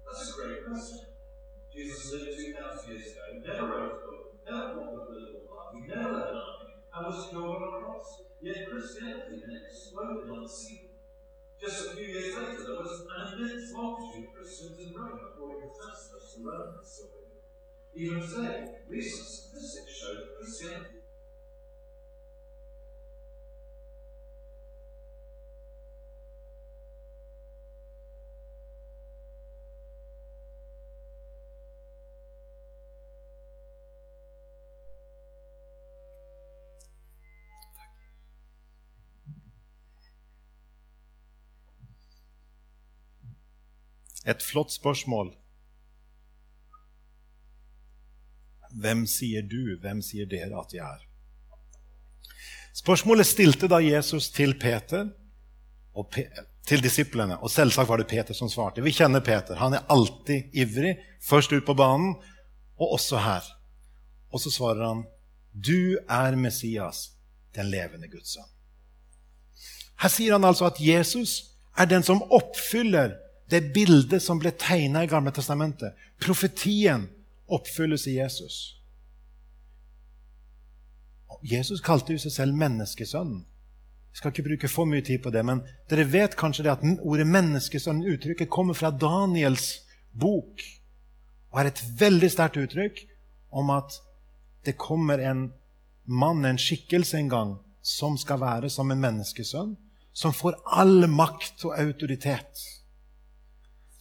That's 0.05 0.29
a 0.29 0.33
great 0.33 0.65
question. 0.65 1.13
Jesus 1.73 2.11
lived 2.11 2.37
2,000 2.37 2.89
years 2.89 3.13
ago, 3.13 3.21
never 3.45 3.65
wrote 3.65 3.93
a 3.93 4.05
book, 4.05 4.45
never 4.45 4.73
fought 4.73 4.93
a 4.93 4.93
little 4.93 5.05
political 5.05 5.41
party, 5.49 5.85
never 5.89 6.09
led 6.13 6.29
an 6.29 6.41
army, 6.41 6.73
and 6.93 7.05
was 7.05 7.29
killed 7.29 7.49
on 7.49 7.61
a 7.61 7.85
cross. 7.85 8.21
Yet 8.41 8.69
Christianity 8.69 9.41
then 9.41 9.61
exploded 9.61 10.29
on 10.29 10.43
the 10.43 10.49
scene. 10.49 10.89
Just 11.61 11.87
a 11.87 11.95
few 11.95 12.05
years 12.05 12.35
later, 12.35 12.61
there 12.65 12.81
was 12.81 13.05
an 13.07 13.39
immense 13.39 13.73
multitude 13.73 14.29
of 14.29 14.33
Christians 14.33 14.77
in 14.81 14.93
Rome, 14.93 15.19
according 15.33 15.61
to 15.61 15.69
Tacitus, 15.69 16.37
the 16.37 16.43
Roman 16.43 16.77
historian. 16.81 17.41
Even 17.95 18.21
today, 18.21 18.83
recent 18.89 19.25
statistics 19.25 19.93
show 19.97 20.13
that 20.13 20.35
Christianity 20.37 21.02
Et 44.25 44.43
flott 44.43 44.71
spørsmål. 44.71 45.33
Hvem 48.73 49.03
sier 49.07 49.43
du, 49.45 49.75
hvem 49.81 50.01
sier 50.01 50.29
dere 50.29 50.57
at 50.61 50.73
jeg 50.73 50.85
er? 50.85 51.03
Spørsmålet 52.73 53.27
stilte 53.29 53.69
da 53.69 53.77
Jesus 53.83 54.31
til 54.33 54.55
Peter. 54.59 55.11
Og 55.93 56.09
til 56.65 56.83
disiplene. 56.83 57.37
Og 57.43 57.51
selvsagt 57.51 57.89
var 57.89 57.99
det 58.01 58.07
Peter 58.07 58.33
som 58.33 58.49
svarte. 58.49 58.83
Vi 58.83 58.95
kjenner 58.95 59.23
Peter. 59.23 59.59
Han 59.59 59.75
er 59.77 59.85
alltid 59.91 60.55
ivrig, 60.55 60.95
først 61.21 61.53
ut 61.53 61.65
på 61.65 61.75
banen, 61.77 62.15
og 62.79 62.95
også 62.97 63.19
her. 63.21 63.43
Og 64.33 64.41
så 64.41 64.51
svarer 64.51 64.87
han, 64.87 65.03
'Du 65.53 65.97
er 66.09 66.35
Messias, 66.35 67.11
den 67.55 67.69
levende 67.69 68.07
Guds 68.07 68.37
sønn'. 68.37 68.49
Her 70.01 70.09
sier 70.09 70.31
han 70.31 70.43
altså 70.43 70.65
at 70.65 70.79
Jesus 70.79 71.43
er 71.77 71.85
den 71.85 72.03
som 72.03 72.23
oppfyller 72.31 73.11
det 73.53 73.73
bildet 73.75 74.23
som 74.23 74.39
ble 74.41 74.51
tegna 74.57 75.03
i 75.03 75.09
Gamle 75.09 75.33
testamentet. 75.35 75.93
Profetien 76.21 77.07
oppfylles 77.53 78.07
i 78.09 78.17
Jesus. 78.17 78.79
Jesus 81.43 81.81
kalte 81.83 82.15
jo 82.15 82.21
seg 82.23 82.33
selv 82.33 82.57
menneskesønnen. 82.57 83.43
Jeg 84.13 84.21
skal 84.21 84.31
ikke 84.31 84.45
bruke 84.45 84.69
for 84.69 84.85
mye 84.85 85.01
tid 85.01 85.23
på 85.23 85.31
det, 85.33 85.41
men 85.45 85.63
dere 85.89 86.05
vet 86.05 86.37
kanskje 86.37 86.67
det 86.67 86.75
at 86.75 86.83
ordet 87.01 87.25
menneskesønn, 87.27 88.03
uttrykket, 88.13 88.51
kommer 88.53 88.77
fra 88.77 88.91
Daniels 88.93 89.81
bok 90.13 90.61
og 91.53 91.59
er 91.61 91.69
et 91.71 91.81
veldig 91.99 92.29
sterkt 92.29 92.59
uttrykk 92.61 93.01
om 93.53 93.71
at 93.73 93.97
det 94.65 94.77
kommer 94.77 95.21
en 95.21 95.47
mann, 96.05 96.45
en 96.45 96.61
skikkelse 96.61 97.17
en 97.17 97.31
gang, 97.31 97.55
som 97.81 98.15
skal 98.17 98.39
være 98.41 98.69
som 98.71 98.93
en 98.93 99.01
menneskesønn, 99.01 99.73
som 100.13 100.33
får 100.33 100.59
all 100.77 101.09
makt 101.09 101.65
og 101.67 101.75
autoritet. 101.81 102.63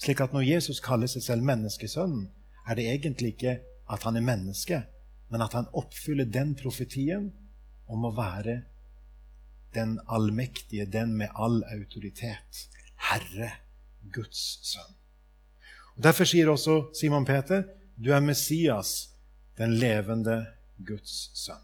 Slik 0.02 0.21
at 0.21 0.32
når 0.35 0.42
Jesus 0.42 0.80
kaller 0.82 1.06
seg 1.06 1.23
selv 1.23 1.47
menneskesønnen, 1.47 2.26
er 2.66 2.75
det 2.78 2.88
egentlig 2.90 3.37
ikke 3.37 3.59
at 3.92 4.02
han 4.02 4.16
er 4.18 4.25
menneske, 4.26 4.80
men 5.30 5.44
at 5.44 5.54
han 5.54 5.68
oppfyller 5.78 6.26
den 6.26 6.56
profetien 6.59 7.28
om 7.87 8.06
å 8.09 8.14
være 8.16 8.62
den 9.75 9.99
allmektige, 10.11 10.87
den 10.90 11.14
med 11.16 11.30
all 11.38 11.62
autoritet. 11.71 12.64
Herre, 13.11 13.52
Guds 14.12 14.59
sønn. 14.66 14.99
Og 15.97 16.02
Derfor 16.02 16.26
sier 16.26 16.50
også 16.50 16.80
Simon 16.99 17.25
Peter, 17.28 17.62
du 17.97 18.11
er 18.12 18.25
Messias, 18.25 19.12
den 19.59 19.76
levende 19.78 20.40
Guds 20.87 21.30
sønn. 21.38 21.62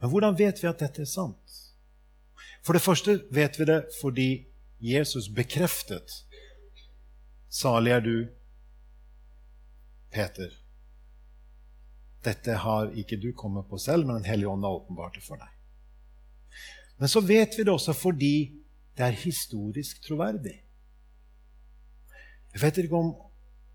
Men 0.00 0.12
hvordan 0.12 0.38
vet 0.38 0.62
vi 0.62 0.70
at 0.70 0.80
dette 0.80 1.02
er 1.02 1.10
sant? 1.10 1.69
For 2.62 2.76
det 2.76 2.84
første 2.84 3.16
vet 3.32 3.58
vi 3.58 3.66
det 3.68 3.80
fordi 4.00 4.30
Jesus 4.80 5.28
bekreftet 5.28 6.24
Salig 7.50 7.90
er 7.90 8.02
du, 8.04 8.28
Peter, 10.14 10.52
dette 12.22 12.54
har 12.62 12.92
ikke 12.94 13.18
du 13.18 13.32
kommet 13.34 13.66
på 13.66 13.78
selv, 13.78 14.06
men 14.06 14.20
Den 14.20 14.28
hellige 14.28 14.48
ånd 14.48 14.62
har 14.62 14.76
åpenbart 14.76 15.16
det 15.18 15.24
for 15.24 15.40
deg. 15.40 15.50
Men 17.00 17.10
så 17.10 17.22
vet 17.24 17.58
vi 17.58 17.64
det 17.66 17.72
også 17.72 17.94
fordi 17.96 18.34
det 18.94 19.06
er 19.06 19.18
historisk 19.18 20.02
troverdig. 20.06 20.60
Jeg 22.52 22.62
vet 22.62 22.78
ikke 22.82 22.98
om, 22.98 23.14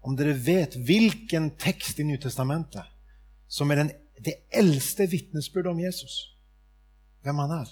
om 0.05 0.15
dere 0.15 0.35
vet 0.39 0.75
hvilken 0.87 1.49
tekst 1.59 1.99
i 1.99 2.07
Nytestamentet 2.07 2.85
som 3.47 3.71
er 3.71 3.81
den, 3.81 3.91
det 4.23 4.35
eldste 4.53 5.07
vitnesbyrdet 5.09 5.71
om 5.71 5.79
Jesus. 5.79 6.35
Hvem 7.23 7.43
han 7.43 7.57
er. 7.59 7.71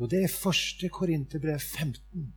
Jo, 0.00 0.06
det 0.08 0.22
er 0.24 0.32
1. 0.48 0.86
Korinterbrev 0.92 1.60
15. 1.60 2.34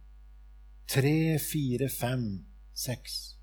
3, 0.88 1.40
4, 1.40 1.90
5, 1.90 2.46
6. 2.76 3.38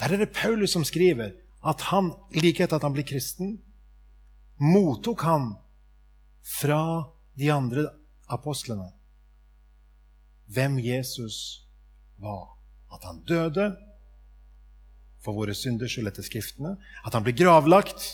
Der 0.00 0.12
er 0.12 0.16
det 0.16 0.32
Paulus 0.34 0.70
som 0.70 0.84
skriver 0.84 1.30
at 1.66 1.80
han, 1.80 2.10
like 2.34 2.64
etter 2.64 2.76
at 2.76 2.82
han 2.82 2.92
ble 2.92 3.04
kristen, 3.06 3.60
mottok 4.58 5.22
han 5.22 5.54
fra 6.42 6.82
de 7.38 7.52
andre 7.52 7.86
apostlene 8.28 8.90
hvem 10.50 10.78
Jesus 10.82 11.64
var. 12.20 12.58
At 12.92 13.06
han 13.06 13.22
døde 13.28 13.76
for 15.24 15.32
våre 15.32 15.54
synders 15.54 15.94
skyld 15.94 16.10
etter 16.10 16.26
Skriftene, 16.26 16.74
at 17.06 17.14
han 17.14 17.24
ble 17.24 17.32
gravlagt, 17.32 18.04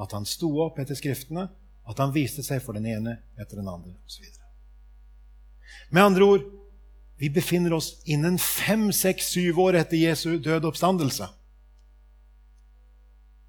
at 0.00 0.12
han 0.16 0.26
sto 0.26 0.50
opp 0.64 0.80
etter 0.82 0.98
Skriftene, 0.98 1.46
at 1.88 1.98
han 2.02 2.12
viste 2.14 2.44
seg 2.44 2.60
for 2.64 2.76
den 2.76 2.86
ene 2.86 3.18
etter 3.40 3.60
den 3.60 3.68
andre 3.68 3.94
osv. 4.04 4.28
Med 5.90 6.04
andre 6.04 6.24
ord 6.24 6.46
vi 7.18 7.30
befinner 7.34 7.74
oss 7.74 7.96
innen 8.06 8.36
fem, 8.38 8.92
seks, 8.94 9.32
syv 9.34 9.58
år 9.58 9.80
etter 9.80 9.98
Jesu 9.98 10.36
døde 10.38 10.68
oppstandelse 10.68 11.26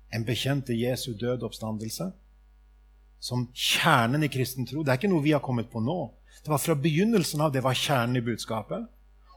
en 0.10 0.26
bekjente 0.26 0.74
Jesu 0.74 1.14
død 1.14 1.44
oppstandelse 1.44 2.12
som 3.20 3.48
kjernen 3.54 4.24
i 4.24 4.32
kristen 4.32 4.66
tro. 4.66 4.84
Det 4.84 4.94
er 4.94 5.02
ikke 5.02 5.12
noe 5.12 5.26
vi 5.26 5.36
har 5.36 5.44
kommet 5.44 5.70
på 5.72 5.82
nå. 5.84 6.00
Det 6.44 6.52
var 6.52 6.62
Fra 6.64 6.76
begynnelsen 6.76 7.42
av 7.42 7.52
det 7.54 7.64
var 7.64 7.78
kjernen 7.78 8.18
i 8.18 8.26
budskapet. 8.26 8.88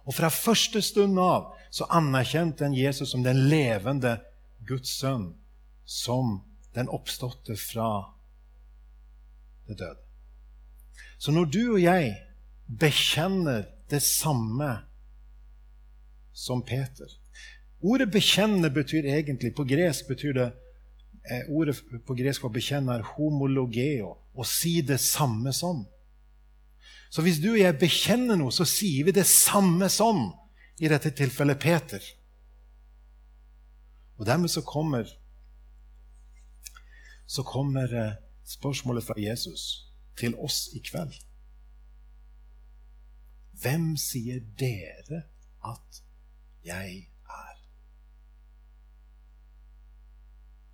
Og 0.06 0.14
fra 0.14 0.30
første 0.30 0.82
stund 0.82 1.18
av 1.18 1.52
så 1.70 1.86
anerkjente 1.90 2.64
en 2.66 2.74
Jesus 2.74 3.12
som 3.12 3.22
den 3.22 3.48
levende 3.50 4.18
Guds 4.66 4.90
sønn, 4.98 5.34
som 5.84 6.40
den 6.74 6.88
oppståtte 6.88 7.56
fra 7.58 8.11
det 9.72 9.78
død. 9.78 9.96
Så 11.18 11.32
når 11.32 11.44
du 11.44 11.62
og 11.72 11.82
jeg 11.82 12.16
bekjenner 12.78 13.64
det 13.90 14.02
samme 14.02 14.70
som 16.32 16.62
Peter 16.62 17.10
Ordet 17.82 18.08
'bekjenne' 18.08 18.68
betyr 18.68 19.04
egentlig 19.04 19.54
På 19.54 19.64
gresk 19.64 20.08
betyr 20.08 20.32
det 20.32 20.52
eh, 21.30 21.50
Ordet 21.50 21.82
på 22.06 22.14
gresk 22.14 22.40
for 22.40 22.48
'bekjenne' 22.48 22.92
er 22.92 23.02
'homologeo', 23.02 24.16
å 24.34 24.44
si 24.44 24.80
det 24.80 25.00
samme 25.00 25.52
som. 25.52 25.86
Så 27.10 27.22
hvis 27.22 27.38
du 27.38 27.50
og 27.52 27.58
jeg 27.58 27.78
bekjenner 27.78 28.36
noe, 28.36 28.52
så 28.52 28.64
sier 28.64 29.04
vi 29.04 29.12
det 29.12 29.26
samme 29.26 29.88
som, 29.88 30.32
i 30.80 30.88
dette 30.88 31.10
tilfellet 31.10 31.58
Peter. 31.60 32.00
Og 34.16 34.26
dermed 34.26 34.48
så 34.48 34.62
kommer 34.62 35.04
så 37.26 37.42
kommer 37.42 37.94
eh, 37.96 38.12
spørsmålet 38.52 39.04
fra 39.04 39.16
Jesus 39.20 39.64
til 40.18 40.36
oss 40.36 40.68
i 40.76 40.82
kveld. 40.84 41.14
Hvem 43.62 43.94
sier 44.00 44.40
dere 44.58 45.22
at 45.64 46.02
jeg 46.66 47.06
er? 47.28 47.56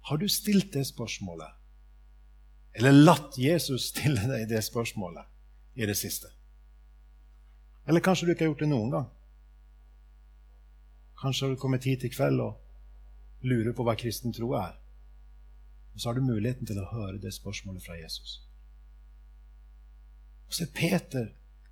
Har 0.09 0.17
du 0.17 0.29
stilt 0.29 0.73
det 0.75 0.87
spørsmålet? 0.89 1.53
Eller 2.79 2.95
latt 2.95 3.39
Jesus 3.39 3.91
stille 3.93 4.23
deg 4.31 4.49
det 4.49 4.63
spørsmålet 4.65 5.27
i 5.75 5.87
det 5.87 5.97
siste? 5.99 6.31
Eller 7.89 8.05
kanskje 8.05 8.27
du 8.27 8.33
ikke 8.33 8.47
har 8.47 8.53
gjort 8.53 8.65
det 8.65 8.71
noen 8.71 8.91
gang? 8.93 9.09
Kanskje 11.19 11.47
har 11.47 11.55
du 11.55 11.61
kommet 11.61 11.85
hit 11.89 12.05
i 12.07 12.13
kveld 12.13 12.41
og 12.41 12.61
lurer 13.49 13.75
på 13.75 13.85
hva 13.87 13.97
kristen 13.99 14.35
tro 14.35 14.53
er. 14.59 14.77
Og 15.99 16.03
så 16.03 16.09
har 16.13 16.15
du 16.15 16.23
muligheten 16.23 16.63
til 16.63 16.79
å 16.79 16.91
høre 16.93 17.19
det 17.19 17.33
spørsmålet 17.35 17.83
fra 17.83 17.97
Jesus. 17.99 18.37
Og 20.47 20.55
så 20.55 20.63
er 20.63 20.77
Peter 20.77 21.25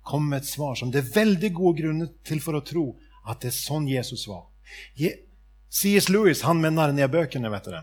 kom 0.03 0.27
med 0.27 0.41
et 0.41 0.49
svar 0.49 0.75
som 0.75 0.91
det 0.91 0.99
er 0.99 1.13
veldig 1.13 1.51
gode 1.55 1.79
grunner 1.79 2.09
til 2.27 2.43
for 2.43 2.59
å 2.59 2.63
tro 2.67 2.83
at 3.23 3.39
det 3.39 3.53
er 3.53 3.55
sånn 3.55 3.87
Jesus 3.87 4.25
var. 4.27 4.49
C.S. 4.99 6.09
Lewis, 6.11 6.43
han 6.43 6.59
med 6.59 6.75
Narnia-bøkene, 6.75 7.47
vet 7.55 7.71
dere, 7.71 7.81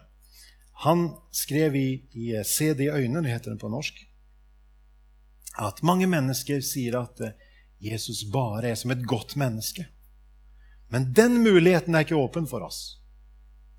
han 0.85 1.09
skrev 1.33 1.81
i, 1.81 1.89
i 2.13 2.29
'Se 2.45 2.75
det 2.77 2.91
i 2.91 2.93
øynene', 2.93 3.33
heter 3.33 3.51
den 3.51 3.65
på 3.65 3.73
norsk, 3.73 4.05
at 5.65 5.83
mange 5.83 6.07
mennesker 6.07 6.61
sier 6.61 7.01
at 7.01 7.21
eh, 7.25 7.37
Jesus 7.81 8.25
bare 8.29 8.69
er 8.69 8.75
som 8.75 8.91
et 8.91 9.07
godt 9.09 9.37
menneske. 9.37 9.89
Men 10.93 11.15
den 11.17 11.41
muligheten 11.41 11.95
er 11.95 12.05
ikke 12.05 12.21
åpen 12.21 12.47
for 12.47 12.61
oss. 12.61 13.01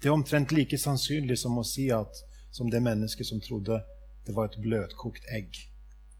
Det 0.01 0.09
er 0.09 0.17
omtrent 0.17 0.51
like 0.51 0.77
sannsynlig 0.77 1.37
som 1.37 1.61
å 1.61 1.63
si 1.63 1.91
at 1.93 2.25
som 2.55 2.71
det 2.71 2.79
mennesket 2.83 3.27
som 3.27 3.41
trodde 3.41 3.81
det 4.25 4.35
var 4.35 4.47
et 4.47 4.61
bløtkokt 4.61 5.25
egg. 5.29 5.57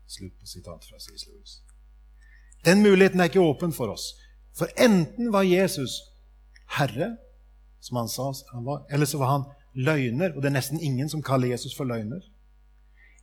Slutt 0.07 0.35
på 0.39 0.47
sitat 0.47 0.85
fra 0.85 0.99
C.S. 0.99 1.27
Lewis. 1.27 1.61
Den 2.65 2.81
muligheten 2.83 3.19
er 3.19 3.29
ikke 3.31 3.39
åpen 3.39 3.73
for 3.73 3.93
oss. 3.93 4.13
For 4.53 4.67
enten 4.77 5.31
var 5.33 5.47
Jesus 5.47 6.01
Herre, 6.77 7.15
som 7.79 7.97
han 7.97 8.09
sa 8.09 8.33
han 8.51 8.65
var, 8.65 8.85
eller 8.89 9.05
så 9.05 9.17
var 9.17 9.31
han 9.31 9.45
løgner, 9.73 10.35
og 10.35 10.41
det 10.41 10.49
er 10.49 10.57
nesten 10.57 10.81
ingen 10.81 11.09
som 11.09 11.23
kaller 11.23 11.47
Jesus 11.47 11.75
for 11.77 11.87
løgner. 11.87 12.21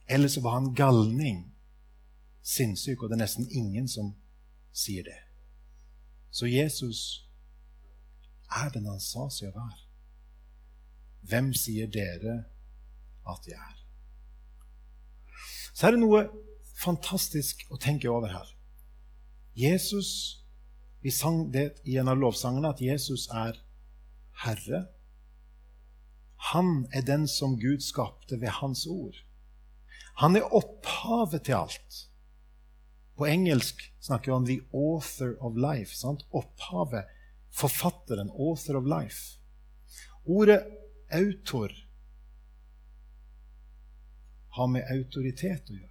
Eller 0.09 0.29
så 0.29 0.41
var 0.41 0.51
han 0.51 0.75
galning, 0.75 1.53
sinnssyk, 2.43 3.03
og 3.03 3.11
det 3.11 3.17
er 3.17 3.25
nesten 3.25 3.49
ingen 3.51 3.89
som 3.89 4.15
sier 4.73 5.05
det. 5.05 5.19
Så 6.31 6.47
Jesus 6.47 7.29
er 8.51 8.71
den 8.73 8.87
han 8.89 9.01
sa 9.01 9.29
seg 9.31 9.53
å 9.53 9.59
være. 9.61 9.81
Hvem 11.29 11.53
sier 11.55 11.91
dere 11.93 12.43
at 13.29 13.49
jeg 13.49 13.59
er? 13.59 13.79
Så 15.73 15.87
er 15.87 15.95
det 15.95 16.03
noe 16.03 16.27
fantastisk 16.83 17.65
å 17.73 17.79
tenke 17.81 18.11
over 18.11 18.33
her. 18.33 18.49
Jesus 19.55 20.39
Vi 21.03 21.11
sang 21.11 21.49
det 21.51 21.81
i 21.83 21.97
en 21.99 22.07
av 22.07 22.15
lovsangene 22.15 22.69
at 22.71 22.79
Jesus 22.79 23.25
er 23.35 23.57
Herre 24.45 24.85
han 26.51 26.89
er 26.91 27.05
den 27.07 27.29
som 27.31 27.55
Gud 27.61 27.85
skapte 27.87 28.41
ved 28.41 28.51
hans 28.59 28.83
ord. 28.91 29.15
Han 30.19 30.37
er 30.37 30.51
opphavet 30.51 31.47
til 31.47 31.61
alt. 31.61 31.99
På 33.17 33.29
engelsk 33.31 33.85
snakker 34.03 34.33
vi 34.33 34.37
om 34.37 34.47
'the 34.47 34.61
author 34.75 35.37
of 35.41 35.55
life'. 35.55 35.95
Sant? 35.95 36.27
Opphavet, 36.33 37.05
forfatteren, 37.51 38.31
'author 38.31 38.77
of 38.77 38.85
life'. 38.85 39.39
Ordet 40.27 40.67
'autor' 41.11 41.82
har 44.57 44.69
med 44.69 44.89
autoritet 44.93 45.71
å 45.71 45.77
gjøre. 45.77 45.89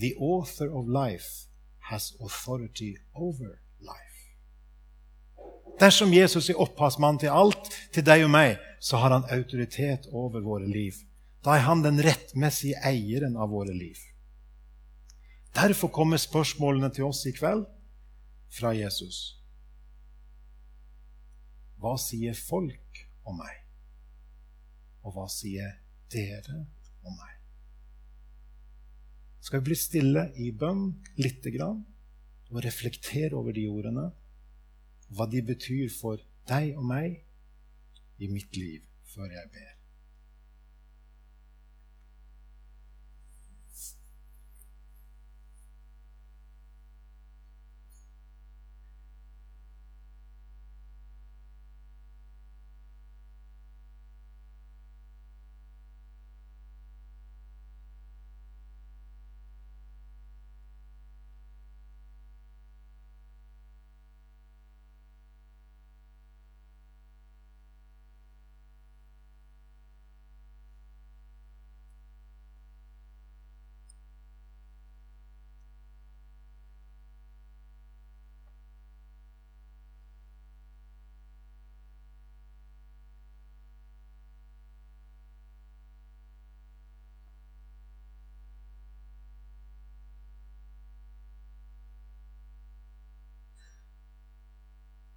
The 0.00 0.14
author 0.16 0.70
of 0.70 0.88
life 0.88 1.48
has 1.90 2.12
authority 2.20 2.96
over 3.14 3.58
life. 3.80 4.20
Dersom 5.80 6.12
Jesus 6.14 6.50
er 6.50 6.60
opphavsmann 6.60 7.18
til 7.18 7.34
alt, 7.34 7.72
til 7.92 8.04
deg 8.06 8.26
og 8.26 8.30
meg, 8.34 8.60
så 8.80 9.00
har 9.02 9.14
han 9.16 9.26
autoritet 9.32 10.06
over 10.12 10.44
våre 10.44 10.68
liv. 10.68 10.94
Da 11.44 11.56
er 11.56 11.66
han 11.66 11.82
den 11.82 11.98
rettmessige 12.04 12.78
eieren 12.84 13.36
av 13.36 13.50
våre 13.50 13.74
liv. 13.74 13.98
Derfor 15.56 15.90
kommer 15.90 16.20
spørsmålene 16.20 16.92
til 16.94 17.08
oss 17.08 17.24
i 17.26 17.34
kveld 17.34 17.64
fra 18.54 18.74
Jesus. 18.76 19.40
Hva 21.80 21.96
sier 21.98 22.36
folk 22.36 23.06
om 23.26 23.40
meg? 23.40 23.56
Og 25.02 25.16
hva 25.16 25.26
sier 25.32 25.80
dere 26.12 26.66
om 27.06 27.14
meg? 27.16 27.36
Skal 29.40 29.60
vi 29.60 29.70
bli 29.70 29.78
stille 29.78 30.26
i 30.38 30.50
bønn 30.52 30.90
lite 31.18 31.52
grann 31.54 31.80
og 32.50 32.64
reflektere 32.64 33.38
over 33.38 33.54
de 33.56 33.68
ordene? 33.70 34.10
hva 35.10 35.26
de 35.26 35.42
betyr 35.42 35.90
for 35.92 36.22
deg 36.50 36.76
og 36.78 36.86
meg 36.86 37.18
i 38.22 38.28
mitt 38.30 38.56
liv, 38.56 38.82
før 39.14 39.30
jeg 39.32 39.50
ber. 39.54 39.79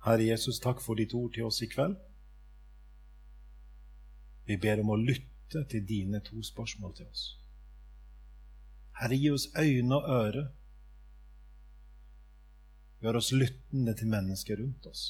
Herre 0.03 0.25
Jesus, 0.27 0.59
takk 0.59 0.81
for 0.83 0.99
ditt 0.99 1.13
ord 1.15 1.31
til 1.35 1.47
oss 1.47 1.61
i 1.63 1.69
kveld. 1.71 1.95
Vi 4.43 4.57
ber 4.59 4.81
om 4.83 4.91
å 4.91 4.99
lytte 4.99 5.63
til 5.71 5.85
dine 5.87 6.19
to 6.25 6.41
spørsmål 6.43 6.95
til 6.97 7.07
oss. 7.07 7.23
Herre, 8.99 9.15
gi 9.15 9.31
oss 9.31 9.47
øyne 9.55 9.95
og 9.95 10.09
øre. 10.11 10.43
Gjør 13.03 13.19
oss 13.19 13.31
lyttende 13.35 13.93
til 13.99 14.11
mennesker 14.11 14.59
rundt 14.59 14.89
oss. 14.91 15.05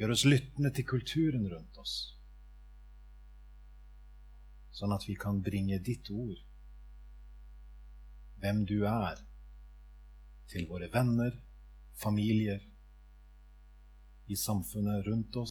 Gjør 0.00 0.14
oss 0.14 0.24
lyttende 0.24 0.72
til 0.72 0.88
kulturen 0.88 1.44
rundt 1.52 1.78
oss. 1.84 1.94
Sånn 4.72 4.94
at 4.94 5.04
vi 5.08 5.18
kan 5.18 5.42
bringe 5.42 5.80
ditt 5.84 6.08
ord, 6.14 6.40
hvem 8.40 8.64
du 8.64 8.84
er, 8.86 9.20
til 10.48 10.68
våre 10.70 10.88
venner, 10.92 11.34
familier, 11.98 12.62
i 14.28 14.36
samfunnet 14.36 15.06
rundt 15.06 15.36
oss 15.36 15.46